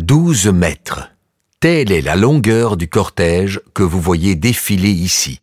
[0.00, 1.10] 12 mètres.
[1.60, 5.40] Telle est la longueur du cortège que vous voyez défiler ici.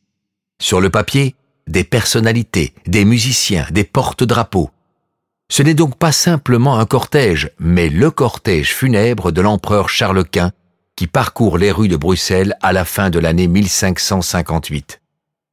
[0.60, 1.36] Sur le papier,
[1.68, 4.71] des personnalités, des musiciens, des porte-drapeaux.
[5.49, 10.52] Ce n'est donc pas simplement un cortège, mais le cortège funèbre de l'empereur Charles Quint
[10.96, 15.02] qui parcourt les rues de Bruxelles à la fin de l'année 1558.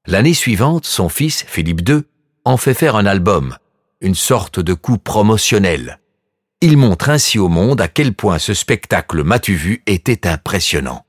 [0.06, 2.04] L'année suivante, son fils, Philippe II,
[2.46, 3.58] en fait faire un album,
[4.00, 5.98] une sorte de coup promotionnel.
[6.66, 11.04] Il montre ainsi au monde à quel point ce spectacle m'as-tu vu était impressionnant.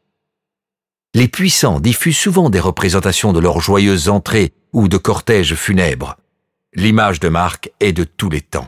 [1.14, 6.18] Les puissants diffusent souvent des représentations de leurs joyeuses entrées ou de cortèges funèbres.
[6.74, 8.68] L'image de marque est de tous les temps.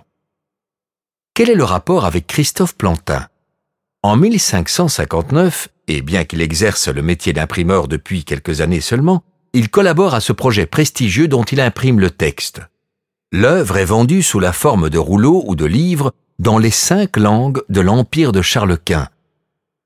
[1.34, 3.28] Quel est le rapport avec Christophe Plantin?
[4.02, 10.14] En 1559, et bien qu'il exerce le métier d'imprimeur depuis quelques années seulement, il collabore
[10.14, 12.62] à ce projet prestigieux dont il imprime le texte.
[13.34, 17.62] L'œuvre est vendue sous la forme de rouleaux ou de livres dans les cinq langues
[17.70, 19.10] de l'Empire de Charles Quint.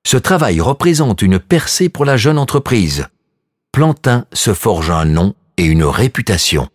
[0.06, 3.06] Ce travail représente une percée pour la jeune entreprise.
[3.72, 6.68] Plantin se forge un nom et une réputation.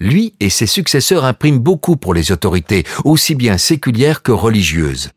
[0.00, 5.10] Lui et ses successeurs impriment beaucoup pour les autorités, aussi bien séculières que religieuses.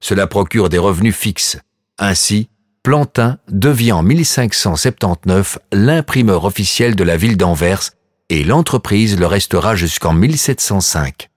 [0.00, 1.58] Cela procure des revenus fixes.
[1.98, 2.48] Ainsi,
[2.82, 7.90] Plantin devient en 1579 l'imprimeur officiel de la ville d'Anvers
[8.30, 11.28] et l'entreprise le restera jusqu'en 1705.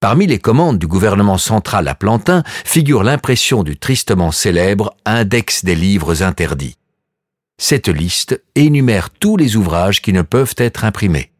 [0.00, 5.74] Parmi les commandes du gouvernement central à Plantin figure l'impression du tristement célèbre Index des
[5.74, 6.76] livres interdits.
[7.58, 11.32] Cette liste énumère tous les ouvrages qui ne peuvent être imprimés.